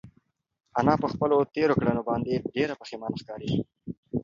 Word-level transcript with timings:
انا 0.79 0.93
په 1.01 1.07
خپلو 1.13 1.37
تېرو 1.55 1.77
کړنو 1.81 2.01
باندې 2.09 2.33
ډېره 2.55 2.73
پښېمانه 2.81 3.15
ښکاري. 3.21 3.51